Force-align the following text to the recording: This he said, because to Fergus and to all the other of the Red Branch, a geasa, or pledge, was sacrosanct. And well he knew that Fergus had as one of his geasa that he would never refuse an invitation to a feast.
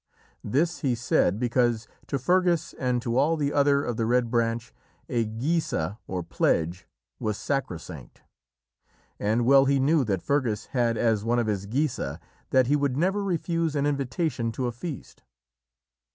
This 0.43 0.79
he 0.79 0.95
said, 0.95 1.37
because 1.37 1.87
to 2.07 2.17
Fergus 2.17 2.73
and 2.79 2.99
to 3.03 3.17
all 3.19 3.37
the 3.37 3.53
other 3.53 3.83
of 3.83 3.97
the 3.97 4.07
Red 4.07 4.31
Branch, 4.31 4.73
a 5.07 5.25
geasa, 5.25 5.99
or 6.07 6.23
pledge, 6.23 6.87
was 7.19 7.37
sacrosanct. 7.37 8.23
And 9.19 9.45
well 9.45 9.65
he 9.65 9.79
knew 9.79 10.03
that 10.05 10.23
Fergus 10.23 10.65
had 10.73 10.97
as 10.97 11.23
one 11.23 11.37
of 11.37 11.45
his 11.45 11.67
geasa 11.67 12.19
that 12.49 12.65
he 12.65 12.75
would 12.75 12.97
never 12.97 13.23
refuse 13.23 13.75
an 13.75 13.85
invitation 13.85 14.51
to 14.53 14.65
a 14.65 14.71
feast. 14.71 15.21